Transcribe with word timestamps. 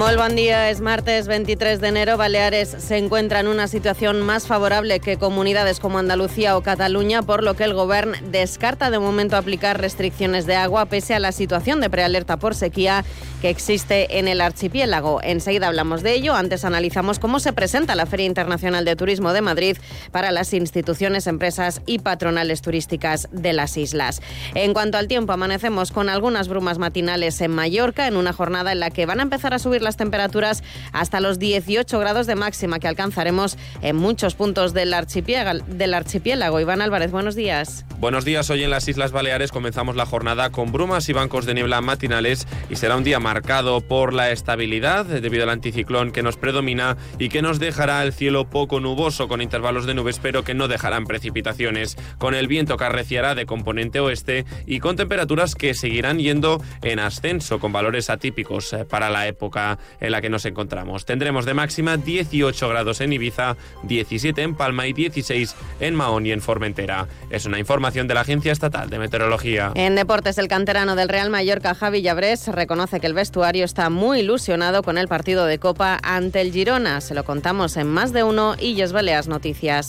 Muy 0.00 0.16
buen 0.16 0.34
día, 0.34 0.70
es 0.70 0.80
martes 0.80 1.26
23 1.26 1.78
de 1.78 1.88
enero. 1.88 2.16
Baleares 2.16 2.70
se 2.70 2.96
encuentra 2.96 3.40
en 3.40 3.48
una 3.48 3.68
situación 3.68 4.22
más 4.22 4.46
favorable 4.46 4.98
que 4.98 5.18
comunidades 5.18 5.78
como 5.78 5.98
Andalucía 5.98 6.56
o 6.56 6.62
Cataluña, 6.62 7.20
por 7.20 7.44
lo 7.44 7.52
que 7.52 7.64
el 7.64 7.74
Gobierno 7.74 8.16
descarta 8.30 8.90
de 8.90 8.98
momento 8.98 9.36
aplicar 9.36 9.78
restricciones 9.78 10.46
de 10.46 10.56
agua 10.56 10.86
pese 10.86 11.12
a 11.12 11.18
la 11.18 11.32
situación 11.32 11.82
de 11.82 11.90
prealerta 11.90 12.38
por 12.38 12.54
sequía 12.54 13.04
que 13.42 13.50
existe 13.50 14.18
en 14.18 14.26
el 14.26 14.40
archipiélago. 14.40 15.20
Enseguida 15.22 15.66
hablamos 15.66 16.02
de 16.02 16.14
ello. 16.14 16.34
Antes 16.34 16.64
analizamos 16.64 17.18
cómo 17.18 17.38
se 17.38 17.52
presenta 17.52 17.94
la 17.94 18.06
Feria 18.06 18.24
Internacional 18.24 18.86
de 18.86 18.96
Turismo 18.96 19.34
de 19.34 19.42
Madrid 19.42 19.76
para 20.12 20.30
las 20.30 20.54
instituciones, 20.54 21.26
empresas 21.26 21.82
y 21.84 21.98
patronales 21.98 22.62
turísticas 22.62 23.28
de 23.32 23.52
las 23.52 23.76
islas. 23.76 24.22
En 24.54 24.72
cuanto 24.72 24.96
al 24.96 25.08
tiempo, 25.08 25.34
amanecemos 25.34 25.92
con 25.92 26.08
algunas 26.08 26.48
brumas 26.48 26.78
matinales 26.78 27.38
en 27.42 27.50
Mallorca 27.50 28.06
en 28.06 28.16
una 28.16 28.32
jornada 28.32 28.72
en 28.72 28.80
la 28.80 28.88
que 28.88 29.04
van 29.04 29.20
a 29.20 29.24
empezar 29.24 29.52
a 29.52 29.58
subir 29.58 29.82
las 29.82 29.89
temperaturas 29.96 30.62
hasta 30.92 31.20
los 31.20 31.38
18 31.38 31.98
grados 31.98 32.26
de 32.26 32.34
máxima 32.34 32.78
que 32.78 32.88
alcanzaremos 32.88 33.56
en 33.82 33.96
muchos 33.96 34.34
puntos 34.34 34.74
del 34.74 34.94
archipiélago. 34.94 35.64
Del 35.66 35.94
archipiélago. 35.94 36.60
Iván 36.60 36.82
Álvarez, 36.82 37.10
buenos 37.10 37.34
días. 37.34 37.84
Buenos 37.98 38.24
días. 38.24 38.48
Hoy 38.50 38.64
en 38.64 38.70
las 38.70 38.88
Islas 38.88 39.12
Baleares 39.12 39.52
comenzamos 39.52 39.96
la 39.96 40.06
jornada 40.06 40.50
con 40.50 40.72
brumas 40.72 41.08
y 41.08 41.12
bancos 41.12 41.46
de 41.46 41.54
niebla 41.54 41.80
matinales 41.80 42.46
y 42.70 42.76
será 42.76 42.96
un 42.96 43.04
día 43.04 43.20
marcado 43.20 43.80
por 43.80 44.14
la 44.14 44.30
estabilidad 44.30 45.04
debido 45.04 45.44
al 45.44 45.50
anticiclón 45.50 46.10
que 46.10 46.22
nos 46.22 46.36
predomina 46.36 46.96
y 47.18 47.28
que 47.28 47.42
nos 47.42 47.58
dejará 47.58 48.02
el 48.02 48.12
cielo 48.12 48.48
poco 48.48 48.80
nuboso 48.80 49.28
con 49.28 49.42
intervalos 49.42 49.86
de 49.86 49.94
nubes 49.94 50.18
pero 50.18 50.44
que 50.44 50.54
no 50.54 50.68
dejarán 50.68 51.04
precipitaciones. 51.04 51.96
Con 52.18 52.34
el 52.34 52.48
viento 52.48 52.76
que 52.76 52.84
arreciará 52.84 53.34
de 53.34 53.46
componente 53.46 54.00
oeste 54.00 54.44
y 54.66 54.80
con 54.80 54.96
temperaturas 54.96 55.54
que 55.54 55.74
seguirán 55.74 56.18
yendo 56.18 56.62
en 56.82 56.98
ascenso 56.98 57.58
con 57.58 57.72
valores 57.72 58.10
atípicos 58.10 58.72
eh, 58.72 58.84
para 58.84 59.10
la 59.10 59.26
época 59.26 59.69
en 60.00 60.12
la 60.12 60.20
que 60.20 60.30
nos 60.30 60.44
encontramos. 60.44 61.04
Tendremos 61.04 61.44
de 61.44 61.54
máxima 61.54 61.96
18 61.96 62.68
grados 62.68 63.00
en 63.00 63.12
Ibiza, 63.12 63.56
17 63.84 64.42
en 64.42 64.54
Palma 64.54 64.86
y 64.86 64.92
16 64.92 65.54
en 65.80 65.94
Mahón 65.94 66.26
y 66.26 66.32
en 66.32 66.40
Formentera. 66.40 67.06
Es 67.30 67.46
una 67.46 67.58
información 67.58 68.08
de 68.08 68.14
la 68.14 68.20
Agencia 68.22 68.52
Estatal 68.52 68.90
de 68.90 68.98
Meteorología. 68.98 69.72
En 69.74 69.94
deportes, 69.94 70.38
el 70.38 70.48
canterano 70.48 70.96
del 70.96 71.08
Real 71.08 71.30
Mallorca, 71.30 71.74
Javi 71.74 72.02
Llabrés, 72.02 72.48
reconoce 72.48 73.00
que 73.00 73.06
el 73.06 73.14
vestuario 73.14 73.64
está 73.64 73.90
muy 73.90 74.20
ilusionado 74.20 74.82
con 74.82 74.98
el 74.98 75.08
partido 75.08 75.46
de 75.46 75.58
Copa 75.58 75.98
ante 76.02 76.40
el 76.40 76.52
Girona. 76.52 77.00
Se 77.00 77.14
lo 77.14 77.24
contamos 77.24 77.76
en 77.76 77.88
más 77.88 78.12
de 78.12 78.24
uno 78.24 78.54
y 78.58 78.74
Yes 78.74 78.92
Baleas 78.92 79.28
Noticias. 79.28 79.88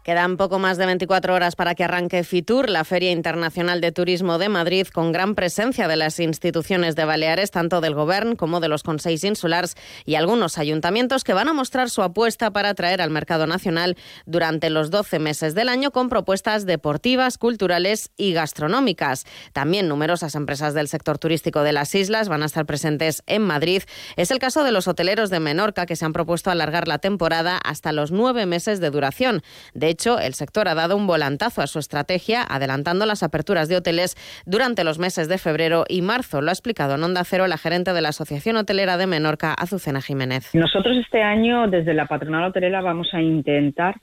Quedan 0.03 0.35
poco 0.35 0.57
más 0.57 0.79
de 0.79 0.87
24 0.87 1.35
horas 1.35 1.55
para 1.55 1.75
que 1.75 1.83
arranque 1.83 2.23
FITUR, 2.23 2.71
la 2.71 2.83
Feria 2.83 3.11
Internacional 3.11 3.81
de 3.81 3.91
Turismo 3.91 4.39
de 4.39 4.49
Madrid, 4.49 4.87
con 4.87 5.11
gran 5.11 5.35
presencia 5.35 5.87
de 5.87 5.95
las 5.95 6.19
instituciones 6.19 6.95
de 6.95 7.05
Baleares, 7.05 7.51
tanto 7.51 7.81
del 7.81 7.93
Gobierno 7.93 8.35
como 8.35 8.59
de 8.61 8.67
los 8.67 8.81
Consejos 8.81 9.23
Insulares 9.23 9.75
y 10.03 10.15
algunos 10.15 10.57
ayuntamientos 10.57 11.23
que 11.23 11.33
van 11.33 11.49
a 11.49 11.53
mostrar 11.53 11.91
su 11.91 12.01
apuesta 12.01 12.49
para 12.49 12.69
atraer 12.69 12.99
al 12.99 13.11
mercado 13.11 13.45
nacional 13.45 13.95
durante 14.25 14.71
los 14.71 14.89
12 14.89 15.19
meses 15.19 15.53
del 15.53 15.69
año 15.69 15.91
con 15.91 16.09
propuestas 16.09 16.65
deportivas, 16.65 17.37
culturales 17.37 18.09
y 18.17 18.33
gastronómicas. 18.33 19.25
También 19.53 19.87
numerosas 19.87 20.33
empresas 20.33 20.73
del 20.73 20.87
sector 20.87 21.19
turístico 21.19 21.61
de 21.61 21.73
las 21.73 21.93
islas 21.93 22.27
van 22.27 22.41
a 22.41 22.47
estar 22.47 22.65
presentes 22.65 23.21
en 23.27 23.43
Madrid. 23.43 23.83
Es 24.15 24.31
el 24.31 24.39
caso 24.39 24.63
de 24.63 24.71
los 24.71 24.87
hoteleros 24.87 25.29
de 25.29 25.39
Menorca 25.39 25.85
que 25.85 25.95
se 25.95 26.05
han 26.05 26.13
propuesto 26.13 26.49
alargar 26.49 26.87
la 26.87 26.97
temporada 26.97 27.59
hasta 27.63 27.91
los 27.91 28.09
nueve 28.09 28.47
meses 28.47 28.79
de 28.79 28.89
duración. 28.89 29.43
De 29.75 29.90
hecho, 29.91 30.19
el 30.19 30.33
sector 30.33 30.67
ha 30.67 30.75
dado 30.75 30.97
un 30.97 31.05
volantazo 31.05 31.61
a 31.61 31.67
su 31.67 31.79
estrategia, 31.79 32.41
adelantando 32.41 33.05
las 33.05 33.21
aperturas 33.23 33.69
de 33.69 33.77
hoteles 33.77 34.15
durante 34.45 34.83
los 34.83 34.97
meses 34.97 35.27
de 35.27 35.37
febrero 35.37 35.85
y 35.87 36.01
marzo. 36.01 36.41
Lo 36.41 36.49
ha 36.49 36.53
explicado 36.53 36.95
en 36.95 37.03
Onda 37.03 37.23
Cero 37.23 37.47
la 37.47 37.57
gerente 37.57 37.93
de 37.93 38.01
la 38.01 38.09
Asociación 38.09 38.55
Hotelera 38.55 38.97
de 38.97 39.07
Menorca, 39.07 39.53
Azucena 39.53 40.01
Jiménez. 40.01 40.55
Nosotros 40.55 40.97
este 40.97 41.21
año, 41.21 41.67
desde 41.67 41.93
la 41.93 42.07
patronal 42.07 42.45
hotelera, 42.45 42.81
vamos 42.81 43.09
a 43.13 43.21
intentar 43.21 43.95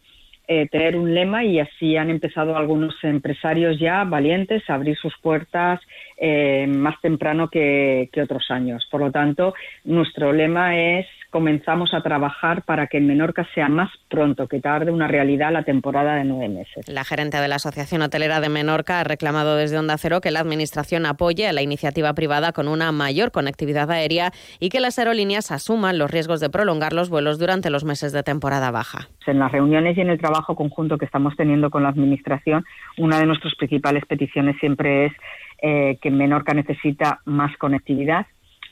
eh, 0.50 0.66
tener 0.70 0.96
un 0.96 1.14
lema 1.14 1.44
y 1.44 1.60
así 1.60 1.98
han 1.98 2.08
empezado 2.08 2.56
algunos 2.56 2.94
empresarios 3.02 3.78
ya 3.78 4.04
valientes 4.04 4.62
a 4.70 4.76
abrir 4.76 4.96
sus 4.96 5.12
puertas 5.20 5.78
eh, 6.16 6.66
más 6.66 6.98
temprano 7.02 7.48
que, 7.48 8.08
que, 8.10 8.22
otros 8.22 8.50
años. 8.50 8.88
Por 8.90 9.02
lo 9.02 9.10
tanto, 9.10 9.52
nuestro 9.84 10.32
lema 10.32 10.74
es 10.78 11.06
comenzamos 11.30 11.92
a 11.92 12.00
trabajar 12.00 12.62
para 12.62 12.86
que 12.86 12.98
en 12.98 13.06
Menorca 13.06 13.46
sea 13.54 13.68
más 13.68 13.90
pronto 14.08 14.48
que 14.48 14.60
tarde 14.60 14.90
una 14.90 15.08
realidad 15.08 15.52
la 15.52 15.62
temporada 15.62 16.14
de 16.14 16.24
nueve 16.24 16.48
meses. 16.48 16.88
La 16.88 17.04
gerente 17.04 17.36
de 17.36 17.48
la 17.48 17.56
Asociación 17.56 18.02
Hotelera 18.02 18.40
de 18.40 18.48
Menorca 18.48 19.00
ha 19.00 19.04
reclamado 19.04 19.56
desde 19.56 19.78
Onda 19.78 19.98
Cero 19.98 20.20
que 20.20 20.30
la 20.30 20.40
Administración 20.40 21.04
apoye 21.06 21.46
a 21.46 21.52
la 21.52 21.62
iniciativa 21.62 22.12
privada 22.14 22.52
con 22.52 22.68
una 22.68 22.92
mayor 22.92 23.30
conectividad 23.30 23.90
aérea 23.90 24.32
y 24.58 24.70
que 24.70 24.80
las 24.80 24.98
aerolíneas 24.98 25.50
asuman 25.50 25.98
los 25.98 26.10
riesgos 26.10 26.40
de 26.40 26.50
prolongar 26.50 26.92
los 26.92 27.10
vuelos 27.10 27.38
durante 27.38 27.70
los 27.70 27.84
meses 27.84 28.12
de 28.12 28.22
temporada 28.22 28.70
baja. 28.70 29.08
En 29.26 29.38
las 29.38 29.52
reuniones 29.52 29.98
y 29.98 30.00
en 30.00 30.08
el 30.08 30.18
trabajo 30.18 30.56
conjunto 30.56 30.96
que 30.96 31.04
estamos 31.04 31.36
teniendo 31.36 31.68
con 31.70 31.82
la 31.82 31.90
Administración, 31.90 32.64
una 32.96 33.18
de 33.18 33.26
nuestras 33.26 33.54
principales 33.56 34.04
peticiones 34.06 34.56
siempre 34.58 35.06
es 35.06 35.12
eh, 35.60 35.98
que 36.00 36.10
Menorca 36.10 36.54
necesita 36.54 37.20
más 37.24 37.54
conectividad 37.58 38.26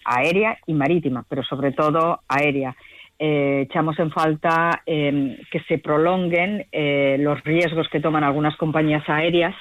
aérea 0.07 0.59
y 0.67 0.75
marítima, 0.75 1.25
pero 1.29 1.43
sobre 1.43 1.73
todo 1.73 2.21
aérea. 2.29 2.75
Eh, 3.19 3.63
echamos 3.63 3.99
en 3.99 4.11
falta 4.11 4.83
eh, 4.85 5.39
que 5.51 5.61
se 5.61 5.79
prolonguen 5.79 6.67
eh, 6.71 7.17
los 7.19 7.43
riesgos 7.45 7.89
que 7.89 8.01
toman 8.01 8.25
algunas 8.25 8.57
compañías 8.57 9.09
aéreas 9.09 9.55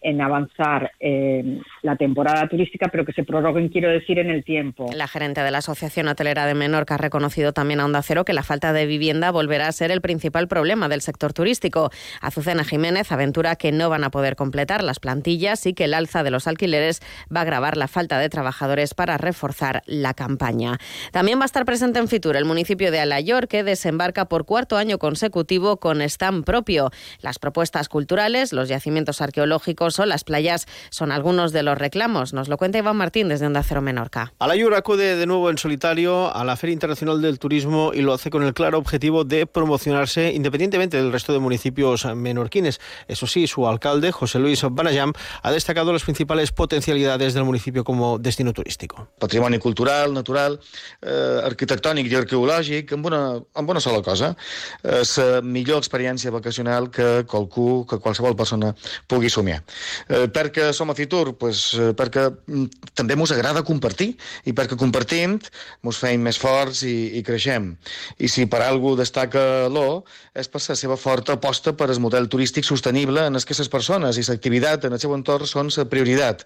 en 0.00 0.20
avanzar 0.20 0.92
eh, 1.00 1.60
la 1.82 1.96
temporada 1.96 2.48
turística, 2.48 2.88
pero 2.90 3.04
que 3.04 3.12
se 3.12 3.24
prorroguen, 3.24 3.68
quiero 3.68 3.90
decir, 3.90 4.18
en 4.18 4.30
el 4.30 4.44
tiempo. 4.44 4.86
La 4.94 5.08
gerente 5.08 5.42
de 5.42 5.50
la 5.50 5.58
Asociación 5.58 6.08
Hotelera 6.08 6.46
de 6.46 6.54
Menorca 6.54 6.94
ha 6.94 6.98
reconocido 6.98 7.52
también 7.52 7.80
a 7.80 7.84
Onda 7.84 8.02
Cero 8.02 8.24
que 8.24 8.32
la 8.32 8.42
falta 8.42 8.72
de 8.72 8.86
vivienda 8.86 9.30
volverá 9.30 9.68
a 9.68 9.72
ser 9.72 9.90
el 9.90 10.00
principal 10.00 10.48
problema 10.48 10.88
del 10.88 11.00
sector 11.00 11.32
turístico. 11.32 11.90
Azucena 12.20 12.64
Jiménez 12.64 13.10
aventura 13.12 13.56
que 13.56 13.72
no 13.72 13.90
van 13.90 14.04
a 14.04 14.10
poder 14.10 14.36
completar 14.36 14.82
las 14.82 15.00
plantillas 15.00 15.66
y 15.66 15.74
que 15.74 15.84
el 15.84 15.94
alza 15.94 16.22
de 16.22 16.30
los 16.30 16.46
alquileres 16.46 17.00
va 17.34 17.40
a 17.40 17.42
agravar 17.42 17.76
la 17.76 17.88
falta 17.88 18.18
de 18.18 18.28
trabajadores 18.28 18.94
para 18.94 19.18
reforzar 19.18 19.82
la 19.86 20.14
campaña. 20.14 20.78
También 21.12 21.38
va 21.38 21.44
a 21.44 21.46
estar 21.46 21.64
presente 21.64 21.98
en 21.98 22.08
Fitur 22.08 22.36
el 22.36 22.44
municipio 22.44 22.90
de 22.90 23.00
Alayor, 23.00 23.48
que 23.48 23.64
desembarca 23.64 24.26
por 24.26 24.44
cuarto 24.44 24.76
año 24.76 24.98
consecutivo 24.98 25.78
con 25.78 26.02
stand 26.02 26.44
propio. 26.44 26.90
Las 27.20 27.38
propuestas 27.38 27.88
culturales, 27.88 28.52
los 28.52 28.68
yacimientos 28.68 29.20
arqueológicos, 29.20 29.87
o 29.96 30.06
las 30.06 30.24
playas 30.24 30.66
son 30.90 31.12
algunos 31.12 31.52
de 31.52 31.62
los 31.62 31.78
reclamos. 31.78 32.32
Nos 32.32 32.48
lo 32.48 32.56
cuenta 32.56 32.78
Iván 32.78 32.96
Martín 32.96 33.28
desde 33.28 33.46
Onda 33.46 33.62
Cero 33.62 33.80
Menorca. 33.80 34.32
Alayur 34.40 34.74
acude 34.74 35.14
de 35.14 35.26
nuevo 35.26 35.50
en 35.50 35.58
solitario 35.58 36.34
a 36.34 36.44
la 36.44 36.56
Feria 36.56 36.74
Internacional 36.74 37.22
del 37.22 37.38
Turismo 37.38 37.92
y 37.94 38.00
lo 38.00 38.12
hace 38.12 38.30
con 38.30 38.42
el 38.42 38.54
claro 38.54 38.78
objetivo 38.78 39.22
de 39.22 39.46
promocionarse 39.46 40.32
independientemente 40.32 40.96
del 40.96 41.12
resto 41.12 41.32
de 41.32 41.38
municipios 41.38 42.04
menorquines. 42.16 42.80
Eso 43.06 43.28
sí, 43.28 43.46
su 43.46 43.68
alcalde, 43.68 44.10
José 44.10 44.40
Luis 44.40 44.62
Banayam, 44.68 45.12
ha 45.42 45.52
destacado 45.52 45.92
las 45.92 46.02
principales 46.02 46.50
potencialidades 46.50 47.34
del 47.34 47.44
municipio 47.44 47.84
como 47.84 48.18
destino 48.18 48.52
turístico. 48.52 49.08
Patrimoni 49.20 49.58
cultural, 49.58 50.12
natural, 50.12 50.58
eh, 51.02 51.40
arquitectònic 51.44 52.10
i 52.10 52.18
arqueològic, 52.18 52.92
amb 52.96 53.06
una, 53.06 53.22
amb 53.54 53.70
una 53.70 53.80
sola 53.80 54.02
cosa. 54.02 54.34
És 54.82 55.18
la 55.18 55.42
millor 55.42 55.78
experiència 55.82 56.32
vacacional 56.34 56.90
que 56.90 57.24
qualcú, 57.28 57.84
que 57.88 57.98
qualsevol 58.02 58.36
persona 58.38 58.74
pugui 59.06 59.30
somiar. 59.30 59.62
Eh, 60.08 60.26
perquè 60.32 60.70
som 60.76 60.90
a 60.90 60.96
Fitur? 60.98 61.34
Pues, 61.38 61.72
eh, 61.78 61.92
perquè 61.96 62.28
mm, 62.30 62.92
també 62.98 63.16
ens 63.18 63.32
agrada 63.34 63.64
compartir 63.66 64.12
i 64.44 64.54
perquè 64.56 64.78
compartint 64.78 65.38
ens 65.84 66.00
feim 66.00 66.22
més 66.24 66.38
forts 66.40 66.82
i, 66.86 67.18
i 67.18 67.22
creixem. 67.26 67.72
I 68.18 68.28
si 68.28 68.46
per 68.50 68.62
algú 68.66 68.94
destaca 68.98 69.68
l'O 69.72 70.04
és 70.34 70.48
per 70.48 70.62
la 70.68 70.76
seva 70.78 70.96
forta 70.96 71.36
aposta 71.38 71.74
per 71.76 71.90
el 71.90 72.00
model 72.00 72.28
turístic 72.28 72.66
sostenible 72.66 73.26
en 73.26 73.38
què 73.38 73.58
les 73.58 73.70
persones 73.72 74.18
i 74.18 74.24
l'activitat 74.28 74.84
en 74.86 74.96
el 74.96 75.00
seu 75.02 75.14
entorn 75.16 75.46
són 75.48 75.72
la 75.76 75.86
prioritat 75.88 76.44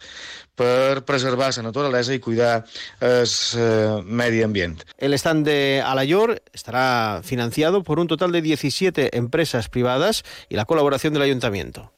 per 0.57 1.03
preservar 1.09 1.51
la 1.57 1.65
naturalesa 1.69 2.15
i 2.15 2.21
cuidar 2.21 2.65
el 3.01 3.27
eh, 3.57 4.03
medi 4.05 4.43
ambient. 4.43 4.83
El 4.99 5.15
stand 5.15 5.47
de 5.47 5.83
Alayor 5.85 6.43
estará 6.53 7.23
financiado 7.25 7.83
por 7.83 7.99
un 7.99 8.09
total 8.09 8.33
de 8.33 8.43
17 8.43 9.17
empresas 9.17 9.69
privadas 9.69 10.25
y 10.49 10.57
la 10.57 10.65
colaboración 10.65 11.13
del 11.13 11.23
ayuntamiento. 11.23 11.93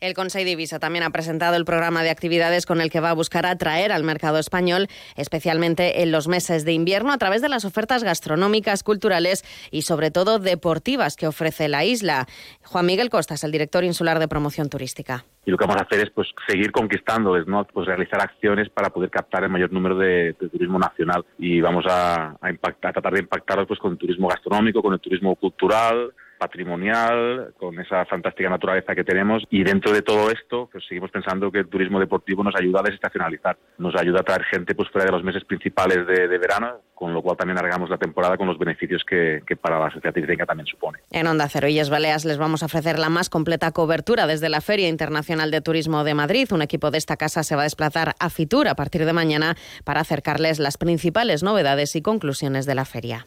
El 0.00 0.14
Consejo 0.14 0.44
de 0.44 0.50
Divisa 0.50 0.78
también 0.78 1.02
ha 1.02 1.10
presentado 1.10 1.56
el 1.56 1.64
programa 1.64 2.04
de 2.04 2.10
actividades 2.10 2.66
con 2.66 2.80
el 2.80 2.88
que 2.88 3.00
va 3.00 3.10
a 3.10 3.14
buscar 3.14 3.46
atraer 3.46 3.90
al 3.90 4.04
mercado 4.04 4.38
español, 4.38 4.86
especialmente 5.16 6.02
en 6.02 6.12
los 6.12 6.28
meses 6.28 6.64
de 6.64 6.72
invierno, 6.72 7.12
a 7.12 7.18
través 7.18 7.42
de 7.42 7.48
las 7.48 7.64
ofertas 7.64 8.04
gastronómicas, 8.04 8.84
culturales 8.84 9.42
y 9.72 9.82
sobre 9.82 10.12
todo 10.12 10.38
deportivas 10.38 11.16
que 11.16 11.26
ofrece 11.26 11.66
la 11.66 11.84
isla. 11.84 12.28
Juan 12.62 12.86
Miguel 12.86 13.10
Costas, 13.10 13.42
el 13.42 13.50
director 13.50 13.82
insular 13.82 14.20
de 14.20 14.28
promoción 14.28 14.68
turística. 14.68 15.24
Y 15.44 15.50
lo 15.50 15.58
que 15.58 15.64
vamos 15.64 15.82
a 15.82 15.84
hacer 15.84 16.06
es 16.06 16.10
pues 16.10 16.28
seguir 16.46 16.70
conquistándoles, 16.70 17.48
¿no? 17.48 17.64
Pues 17.64 17.88
realizar 17.88 18.20
acciones 18.20 18.68
para 18.68 18.90
poder 18.90 19.10
captar 19.10 19.42
el 19.42 19.50
mayor 19.50 19.72
número 19.72 19.96
de, 19.96 20.32
turismo 20.34 20.78
nacional 20.78 21.24
y 21.38 21.60
vamos 21.60 21.84
a, 21.88 22.36
impactar, 22.48 22.90
a 22.90 22.92
tratar 22.92 23.14
de 23.14 23.20
impactarlos 23.20 23.66
pues 23.66 23.80
con 23.80 23.92
el 23.92 23.98
turismo 23.98 24.28
gastronómico, 24.28 24.80
con 24.80 24.94
el 24.94 25.00
turismo 25.00 25.34
cultural, 25.34 26.12
patrimonial, 26.38 27.52
con 27.58 27.78
esa 27.80 28.04
fantástica 28.06 28.48
naturaleza 28.48 28.94
que 28.94 29.04
tenemos. 29.04 29.42
Y 29.50 29.64
dentro 29.64 29.92
de 29.92 30.02
todo 30.02 30.30
esto, 30.30 30.68
pues 30.70 30.84
seguimos 30.86 31.10
pensando 31.10 31.50
que 31.50 31.58
el 31.58 31.68
turismo 31.68 32.00
deportivo 32.00 32.42
nos 32.42 32.54
ayuda 32.54 32.80
a 32.80 32.84
desestacionalizar, 32.84 33.58
nos 33.78 33.94
ayuda 33.96 34.20
a 34.20 34.22
traer 34.22 34.44
gente 34.44 34.74
pues 34.74 34.88
fuera 34.90 35.06
de 35.06 35.12
los 35.12 35.24
meses 35.24 35.44
principales 35.44 36.06
de, 36.06 36.38
verano, 36.38 36.80
con 36.94 37.12
lo 37.12 37.22
cual 37.22 37.36
también 37.36 37.58
alargamos 37.58 37.90
la 37.90 37.98
temporada 37.98 38.36
con 38.36 38.46
los 38.46 38.58
beneficios 38.58 39.02
que, 39.04 39.42
para 39.60 39.78
la 39.78 39.90
sociedad 39.90 40.14
turística 40.14 40.46
también 40.46 40.66
supone. 40.66 41.00
En 41.10 41.26
Onda 41.26 41.48
Cero 41.48 41.68
y 41.68 41.78
Baleas 41.88 42.24
les 42.24 42.38
vamos 42.38 42.62
a 42.62 42.66
ofrecer 42.66 42.98
la 42.98 43.08
más 43.08 43.28
completa 43.28 43.72
cobertura 43.72 44.26
desde 44.26 44.48
la 44.48 44.60
Feria 44.60 44.88
Internacional 44.88 45.50
de 45.50 45.60
Turismo 45.60 46.04
de 46.04 46.14
Madrid. 46.14 46.48
Un 46.52 46.62
equipo 46.62 46.90
de 46.90 46.98
esta 46.98 47.16
casa 47.16 47.42
se 47.42 47.56
va 47.56 47.62
a 47.62 47.64
desplazar 47.64 48.14
a 48.18 48.30
Fitur 48.30 48.68
a 48.68 48.74
partir 48.74 49.04
de 49.04 49.12
mañana 49.12 49.56
para 49.84 50.00
acercarles 50.00 50.58
las 50.58 50.78
principales 50.78 51.42
novedades 51.42 51.96
y 51.96 52.02
conclusiones 52.02 52.66
de 52.66 52.74
la 52.74 52.84
feria. 52.84 53.26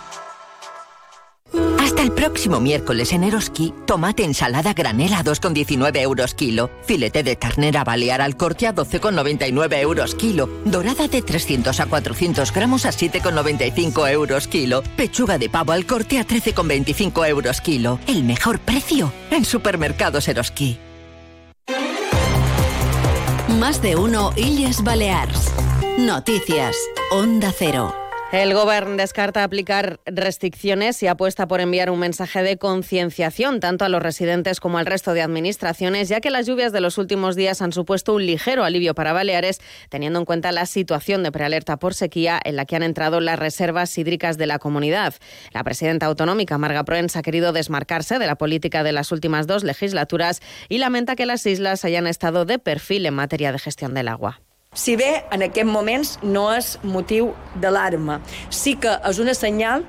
El 2.01 2.13
próximo 2.13 2.59
miércoles 2.59 3.13
en 3.13 3.23
Eroski, 3.23 3.75
tomate 3.85 4.23
ensalada 4.23 4.73
granela 4.73 5.19
a 5.19 5.23
2,19 5.23 5.99
euros 5.99 6.33
kilo, 6.33 6.71
filete 6.83 7.21
de 7.21 7.35
ternera 7.35 7.83
balear 7.83 8.21
al 8.21 8.35
corte 8.35 8.65
a 8.65 8.73
12,99 8.73 9.77
euros 9.81 10.15
kilo, 10.15 10.49
dorada 10.65 11.07
de 11.07 11.21
300 11.21 11.79
a 11.79 11.85
400 11.85 12.51
gramos 12.53 12.87
a 12.87 12.89
7,95 12.89 14.09
euros 14.09 14.47
kilo, 14.47 14.81
pechuga 14.97 15.37
de 15.37 15.47
pavo 15.51 15.73
al 15.73 15.85
corte 15.85 16.17
a 16.17 16.25
13,25 16.25 17.27
euros 17.29 17.61
kilo. 17.61 17.99
El 18.07 18.23
mejor 18.23 18.57
precio 18.57 19.13
en 19.29 19.45
supermercados 19.45 20.27
Eroski. 20.27 20.79
Más 23.59 23.79
de 23.83 23.95
uno 23.95 24.33
Illes 24.35 24.83
Balears. 24.83 25.51
Noticias. 25.99 26.75
Onda 27.11 27.53
Cero. 27.55 28.00
El 28.31 28.53
Gobierno 28.53 28.95
descarta 28.95 29.43
aplicar 29.43 29.99
restricciones 30.05 31.03
y 31.03 31.07
apuesta 31.07 31.49
por 31.49 31.59
enviar 31.59 31.89
un 31.89 31.99
mensaje 31.99 32.41
de 32.43 32.57
concienciación 32.57 33.59
tanto 33.59 33.83
a 33.83 33.89
los 33.89 34.01
residentes 34.01 34.61
como 34.61 34.77
al 34.77 34.85
resto 34.85 35.13
de 35.13 35.21
administraciones, 35.21 36.07
ya 36.07 36.21
que 36.21 36.29
las 36.29 36.47
lluvias 36.47 36.71
de 36.71 36.79
los 36.79 36.97
últimos 36.97 37.35
días 37.35 37.61
han 37.61 37.73
supuesto 37.73 38.13
un 38.13 38.25
ligero 38.25 38.63
alivio 38.63 38.95
para 38.95 39.11
Baleares, 39.11 39.59
teniendo 39.89 40.17
en 40.17 40.23
cuenta 40.23 40.53
la 40.53 40.65
situación 40.65 41.23
de 41.23 41.31
prealerta 41.33 41.75
por 41.75 41.93
sequía 41.93 42.39
en 42.45 42.55
la 42.55 42.63
que 42.63 42.77
han 42.77 42.83
entrado 42.83 43.19
las 43.19 43.37
reservas 43.37 43.97
hídricas 43.97 44.37
de 44.37 44.47
la 44.47 44.59
comunidad. 44.59 45.13
La 45.51 45.65
presidenta 45.65 46.05
autonómica, 46.05 46.57
Marga 46.57 46.85
Proens, 46.85 47.17
ha 47.17 47.23
querido 47.23 47.51
desmarcarse 47.51 48.17
de 48.17 48.27
la 48.27 48.37
política 48.37 48.83
de 48.83 48.93
las 48.93 49.11
últimas 49.11 49.45
dos 49.45 49.65
legislaturas 49.65 50.39
y 50.69 50.77
lamenta 50.77 51.17
que 51.17 51.25
las 51.25 51.45
islas 51.45 51.83
hayan 51.83 52.07
estado 52.07 52.45
de 52.45 52.59
perfil 52.59 53.05
en 53.07 53.13
materia 53.13 53.51
de 53.51 53.59
gestión 53.59 53.93
del 53.93 54.07
agua. 54.07 54.39
Si 54.73 54.93
bé 54.95 55.25
en 55.35 55.41
aquest 55.43 55.67
moments 55.67 56.13
no 56.23 56.45
és 56.55 56.77
motiu 56.87 57.33
d'alarma, 57.59 58.21
sí 58.55 58.77
que 58.79 58.93
és 59.09 59.17
una 59.19 59.33
senyal 59.35 59.81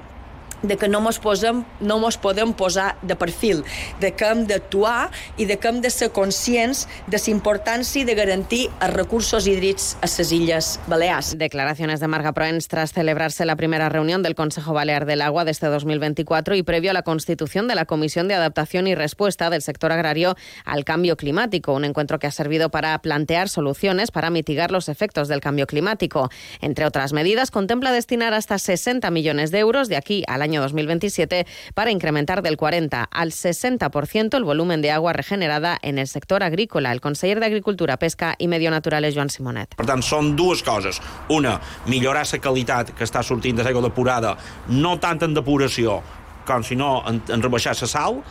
de 0.62 0.76
que 0.76 0.88
no 0.88 1.00
mos, 1.00 1.18
posem, 1.18 1.64
no 1.80 1.98
mos 1.98 2.16
podem 2.16 2.52
posar 2.52 2.96
de 3.02 3.16
perfil, 3.16 3.64
de 4.00 4.12
que 4.14 4.28
hem 4.28 4.44
d'actuar 4.46 5.10
i 5.36 5.46
de 5.46 5.58
que 5.58 5.68
hem 5.68 5.80
de 5.82 5.90
ser 5.90 6.10
conscients 6.14 6.86
de 7.06 7.18
la 7.18 7.32
importància 7.32 8.04
de 8.04 8.14
garantir 8.14 8.68
els 8.80 8.94
recursos 8.94 9.46
hídrics 9.46 9.96
a 10.00 10.08
les 10.10 10.32
Illes 10.32 10.80
Balears. 10.86 11.36
Declaraciones 11.38 12.00
de 12.00 12.08
Marga 12.08 12.32
Proens 12.32 12.68
tras 12.68 12.92
celebrarse 12.92 13.44
la 13.44 13.56
primera 13.56 13.88
reunión 13.88 14.22
del 14.22 14.34
Consejo 14.34 14.72
Balear 14.72 15.06
del 15.06 15.22
Agua 15.22 15.44
de 15.44 15.50
este 15.50 15.66
2024 15.66 16.54
y 16.54 16.62
previo 16.62 16.90
a 16.90 16.94
la 16.94 17.02
constitución 17.02 17.68
de 17.68 17.74
la 17.74 17.84
Comisión 17.84 18.28
de 18.28 18.34
Adaptación 18.34 18.86
y 18.86 18.94
Respuesta 18.94 19.50
del 19.50 19.62
sector 19.62 19.92
agrario 19.92 20.36
al 20.64 20.84
cambio 20.84 21.16
climático, 21.16 21.72
un 21.72 21.84
encuentro 21.84 22.18
que 22.18 22.26
ha 22.26 22.30
servido 22.30 22.70
para 22.70 22.96
plantear 23.00 23.48
soluciones 23.48 24.10
para 24.10 24.30
mitigar 24.30 24.70
los 24.70 24.88
efectos 24.88 25.28
del 25.28 25.40
cambio 25.40 25.66
climático. 25.66 26.30
Entre 26.60 26.84
otras 26.84 27.12
medidas, 27.12 27.50
contempla 27.50 27.92
destinar 27.92 28.34
hasta 28.34 28.58
60 28.58 29.10
millones 29.10 29.50
de 29.50 29.58
euros 29.58 29.88
de 29.88 29.96
aquí 29.96 30.24
al 30.28 30.42
año 30.42 30.51
2027 30.60 31.46
para 31.74 31.90
incrementar 31.90 32.42
del 32.42 32.56
40 32.56 33.04
al 33.04 33.30
60% 33.30 34.36
el 34.36 34.44
volumen 34.44 34.82
de 34.82 34.90
agua 34.90 35.12
regenerada 35.12 35.78
en 35.82 35.98
el 35.98 36.08
sector 36.08 36.42
agrícola. 36.42 36.92
El 36.92 37.00
conseller 37.00 37.40
d'Agricultura, 37.40 37.96
Pesca 37.96 38.34
i 38.38 38.48
Medio 38.48 38.70
Natural 38.70 39.04
és 39.04 39.14
Joan 39.14 39.30
Simonet. 39.30 39.76
Per 39.78 39.86
tant, 39.86 40.02
són 40.02 40.34
dues 40.36 40.62
coses. 40.62 41.00
Una, 41.30 41.58
millorar 41.86 42.26
la 42.28 42.40
qualitat 42.42 42.92
que 42.96 43.04
està 43.04 43.22
sortint 43.22 43.56
de 43.56 43.64
l'aigua 43.64 43.82
depurada, 43.82 44.36
no 44.68 44.98
tant 45.00 45.22
en 45.22 45.34
depuració 45.34 46.02
com 46.46 46.64
si 46.66 46.76
no 46.76 47.02
en, 47.06 47.22
en 47.30 47.42
rebaixar 47.42 47.74
la 47.78 47.88
sal, 47.88 48.22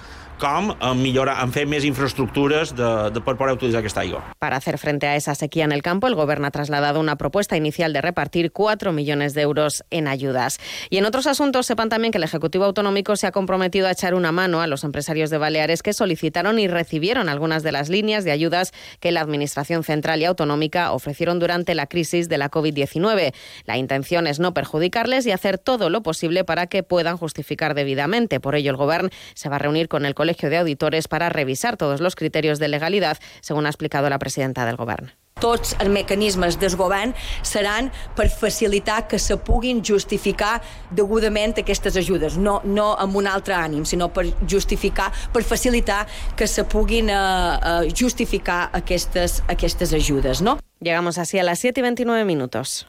com 0.42 0.74
en 0.74 1.02
millorar, 1.02 1.38
en 1.44 1.54
fer 1.54 1.68
més 1.70 1.86
infraestructures 1.86 2.74
de, 2.74 2.90
de 3.14 3.22
per 3.22 3.36
poder 3.38 3.54
utilitzar 3.54 3.84
aquesta 3.84 4.02
aigua. 4.02 4.24
Para 4.40 4.58
hacer 4.58 4.80
frente 4.82 5.06
a 5.06 5.16
esa 5.16 5.36
sequía 5.36 5.66
en 5.66 5.72
el 5.72 5.84
campo, 5.84 6.08
el 6.08 6.16
Gobierno 6.16 6.48
ha 6.48 6.52
trasladado 6.52 7.00
una 7.00 7.16
propuesta 7.16 7.56
inicial 7.56 7.94
de 7.94 8.02
repartir 8.02 8.52
4 8.52 8.92
millones 8.92 9.36
de 9.36 9.42
euros 9.44 9.84
en 9.92 10.08
ayudas. 10.08 10.60
Y 10.90 10.98
en 10.98 11.06
otros 11.06 11.28
asuntos, 11.28 11.68
sepan 11.68 11.90
también 11.90 12.12
que 12.12 12.18
el 12.18 12.24
Ejecutivo 12.24 12.66
Autonómico 12.66 13.16
se 13.16 13.28
ha 13.28 13.32
comprometido 13.32 13.88
a 13.88 13.92
echar 13.92 14.16
una 14.16 14.32
mano 14.32 14.62
a 14.62 14.68
los 14.68 14.84
empresarios 14.84 15.30
de 15.30 15.38
Baleares 15.38 15.84
que 15.84 15.94
solicitaron 15.94 16.58
y 16.58 16.68
recibieron 16.68 17.30
algunas 17.30 17.62
de 17.62 17.72
las 17.72 17.90
líneas 17.90 18.24
de 18.24 18.32
ayudas 18.32 18.74
que 19.00 19.12
la 19.12 19.22
Administración 19.22 19.84
Central 19.84 20.22
y 20.22 20.26
Autonómica 20.26 20.92
ofrecieron 20.92 21.38
durante 21.38 21.76
la 21.76 21.86
crisis 21.86 22.30
de 22.30 22.40
la 22.40 22.50
COVID-19. 22.50 23.34
La 23.66 23.78
intención 23.78 24.26
es 24.26 24.40
no 24.40 24.56
perjudicarles 24.56 25.28
y 25.28 25.32
hacer 25.32 25.60
todo 25.60 25.92
lo 25.92 26.02
posible 26.02 26.44
para 26.44 26.66
que 26.66 26.82
puedan 26.82 27.18
justificar 27.18 27.76
debidamente. 27.76 28.40
Por 28.40 28.56
ello, 28.56 28.72
el 28.72 28.78
Gobierno 28.78 29.10
se 29.36 29.48
va 29.48 29.58
a 29.58 29.60
reunir 29.60 29.88
con 29.88 30.06
el 30.06 30.16
Colegio 30.16 30.31
de 30.38 30.58
Auditores 30.58 31.08
para 31.08 31.30
revisar 31.30 31.78
todos 31.78 32.02
los 32.02 32.16
criterios 32.16 32.60
de 32.60 32.68
legalidad, 32.68 33.18
según 33.42 33.66
ha 33.66 33.70
explicado 33.70 34.10
la 34.10 34.20
presidenta 34.20 34.66
del 34.66 34.76
Govern. 34.76 35.12
Tots 35.42 35.74
els 35.82 35.90
mecanismes 35.90 36.60
del 36.62 36.76
govern 36.78 37.16
seran 37.42 37.88
per 38.18 38.28
facilitar 38.30 39.08
que 39.10 39.18
se 39.18 39.38
puguin 39.42 39.82
justificar 39.82 40.60
degudament 40.92 41.56
aquestes 41.58 41.98
ajudes, 41.98 42.38
no, 42.38 42.60
no 42.64 42.92
amb 42.94 43.18
un 43.18 43.30
altre 43.32 43.56
ànim, 43.58 43.86
sinó 43.90 44.12
per 44.14 44.28
justificar, 44.46 45.10
per 45.34 45.42
facilitar 45.48 46.04
que 46.38 46.46
se 46.46 46.68
puguin 46.70 47.10
uh, 47.10 47.58
uh, 47.58 47.90
justificar 47.90 48.70
aquestes, 48.78 49.42
aquestes 49.48 49.96
ajudes. 49.98 50.44
No? 50.46 50.60
Llegamos 50.80 51.18
así 51.18 51.40
a 51.40 51.44
las 51.44 51.58
7 51.60 51.80
y 51.80 51.84
29 51.84 52.26
minutos. 52.26 52.88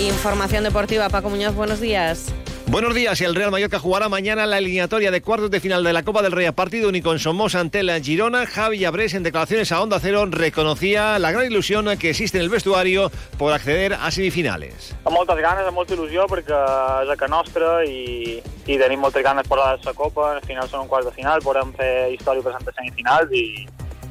Información 0.00 0.64
deportiva, 0.64 1.08
Paco 1.08 1.30
Muñoz, 1.30 1.54
buenos 1.54 1.80
días. 1.80 2.32
Buenos 2.70 2.94
días. 2.94 3.18
El 3.22 3.34
Real 3.34 3.50
Mallorca 3.50 3.78
jugará 3.78 4.10
mañana 4.10 4.44
la 4.44 4.58
eliminatoria 4.58 5.10
de 5.10 5.22
cuartos 5.22 5.50
de 5.50 5.58
final 5.58 5.82
de 5.82 5.94
la 5.94 6.02
Copa 6.02 6.20
del 6.20 6.32
Rey 6.32 6.44
a 6.44 6.52
partido 6.52 6.90
único 6.90 7.12
en 7.12 7.18
Somos 7.18 7.54
ante 7.54 7.82
la 7.82 7.98
Girona. 7.98 8.44
Javi 8.44 8.84
Abrés, 8.84 9.14
en 9.14 9.22
declaraciones 9.22 9.72
a 9.72 9.80
Onda 9.80 9.98
Cero, 10.00 10.26
reconocía 10.26 11.18
la 11.18 11.32
gran 11.32 11.46
ilusión 11.46 11.88
que 11.96 12.10
existe 12.10 12.36
en 12.36 12.44
el 12.44 12.50
vestuario 12.50 13.10
por 13.38 13.54
acceder 13.54 13.94
a 13.94 14.10
semifinales. 14.10 14.94
Amb 15.06 15.16
moltes 15.16 15.40
ganes, 15.40 15.64
amb 15.64 15.80
molta 15.80 15.96
il·lusió, 15.96 16.28
perquè 16.28 16.60
és 17.06 17.08
a 17.08 17.16
que 17.16 17.30
nostra 17.32 17.72
i, 17.88 18.36
i 18.66 18.76
tenim 18.76 19.00
moltes 19.00 19.24
ganes 19.24 19.48
por 19.48 19.64
la 19.64 19.94
Copa. 19.94 20.34
Al 20.36 20.44
final 20.44 20.68
són 20.68 20.84
un 20.84 20.92
quart 20.92 21.08
de 21.08 21.16
final, 21.16 21.40
podem 21.40 21.72
fer 21.72 22.12
història 22.12 22.44
passant 22.44 22.68
a 22.68 22.76
semifinals 22.76 23.32
i, 23.32 23.64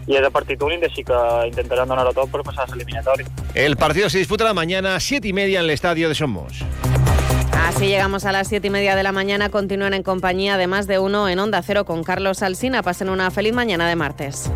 y 0.07 0.15
es 0.15 0.21
de 0.21 0.31
partido 0.31 0.65
único, 0.65 0.85
así 0.85 1.03
que 1.03 1.13
intentarán 1.47 1.89
donar 1.89 2.07
a 2.07 2.11
todo 2.11 2.25
por 2.27 2.41
pasar 2.41 2.67
a 2.67 2.73
eliminatoria. 2.73 3.27
El 3.53 3.77
partido 3.77 4.09
se 4.09 4.17
disputará 4.17 4.53
mañana 4.53 4.95
a 4.95 4.99
siete 4.99 5.27
y 5.27 5.33
media 5.33 5.59
en 5.59 5.65
el 5.65 5.71
estadio 5.71 6.09
de 6.09 6.15
Somos. 6.15 6.63
Así 7.67 7.87
llegamos 7.87 8.23
a 8.23 8.31
las 8.31 8.47
siete 8.47 8.67
y 8.67 8.69
media 8.69 8.95
de 8.95 9.03
la 9.03 9.11
mañana. 9.11 9.49
Continúan 9.49 9.93
en 9.93 10.01
compañía 10.01 10.55
de 10.55 10.67
más 10.67 10.87
de 10.87 10.99
uno 10.99 11.27
en 11.27 11.37
Onda 11.37 11.61
Cero 11.61 11.83
con 11.83 12.01
Carlos 12.01 12.41
Alsina. 12.41 12.81
Pasen 12.81 13.09
una 13.09 13.29
feliz 13.29 13.51
mañana 13.51 13.89
de 13.89 13.95
martes. 13.97 14.49